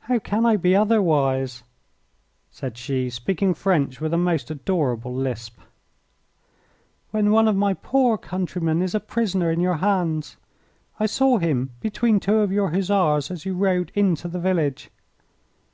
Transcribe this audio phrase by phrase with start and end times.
[0.00, 1.62] "How can I be otherwise,"
[2.50, 5.58] said she, speaking French with a most adorable lisp,
[7.12, 10.36] "when one of my poor countrymen is a prisoner in your hands?
[11.00, 14.90] I saw him between two of your Hussars as you rode into the village."